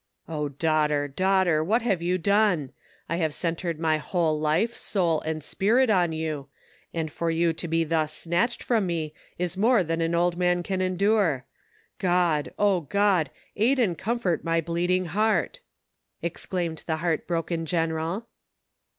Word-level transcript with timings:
"Oh, 0.27 0.49
daughter! 0.49 1.07
daughter! 1.07 1.63
what 1.63 1.83
have 1.83 2.01
you 2.01 2.17
done? 2.17 2.71
I 3.07 3.17
have 3.17 3.35
centred 3.35 3.79
my 3.79 3.99
whole 3.99 4.39
life, 4.39 4.73
soul 4.73 5.21
and 5.21 5.43
spirit 5.43 5.91
on 5.91 6.11
you, 6.11 6.47
and 6.91 7.11
for 7.11 7.29
you 7.29 7.53
to 7.53 7.67
be 7.67 7.83
thus 7.83 8.11
snatched 8.11 8.63
from 8.63 8.87
me 8.87 9.13
is 9.37 9.55
more 9.55 9.83
than 9.83 10.01
an 10.01 10.15
old 10.15 10.37
man 10.37 10.63
can 10.63 10.81
endure. 10.81 11.45
God, 11.99 12.51
O 12.57 12.79
God 12.81 13.29
I 13.29 13.33
aid 13.57 13.77
and 13.77 13.95
comfort 13.95 14.43
my 14.43 14.59
bleed 14.59 14.89
ing 14.89 15.05
heart!" 15.05 15.59
exclaimed 16.23 16.81
the 16.87 16.95
heart 16.97 17.27
broken 17.27 17.67
general. 17.67 18.25